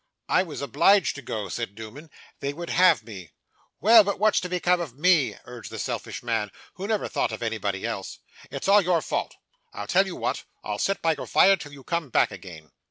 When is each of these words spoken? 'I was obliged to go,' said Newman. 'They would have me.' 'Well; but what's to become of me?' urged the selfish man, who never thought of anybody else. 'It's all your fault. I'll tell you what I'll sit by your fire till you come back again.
'I 0.29 0.41
was 0.49 0.61
obliged 0.63 1.13
to 1.13 1.21
go,' 1.21 1.47
said 1.47 1.77
Newman. 1.77 2.09
'They 2.39 2.53
would 2.53 2.71
have 2.71 3.03
me.' 3.03 3.33
'Well; 3.79 4.03
but 4.03 4.17
what's 4.17 4.39
to 4.39 4.49
become 4.49 4.81
of 4.81 4.97
me?' 4.97 5.35
urged 5.45 5.69
the 5.69 5.77
selfish 5.77 6.23
man, 6.23 6.49
who 6.73 6.87
never 6.87 7.07
thought 7.07 7.31
of 7.31 7.43
anybody 7.43 7.85
else. 7.85 8.17
'It's 8.49 8.67
all 8.67 8.81
your 8.81 9.03
fault. 9.03 9.35
I'll 9.75 9.85
tell 9.85 10.07
you 10.07 10.15
what 10.15 10.43
I'll 10.63 10.79
sit 10.79 11.03
by 11.03 11.13
your 11.15 11.27
fire 11.27 11.55
till 11.55 11.71
you 11.73 11.83
come 11.83 12.09
back 12.09 12.31
again. 12.31 12.71